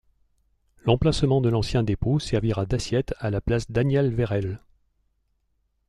[0.83, 4.59] L'emplacement de l'ancien dépôt servira d'assiette à la place Daniel Verhele.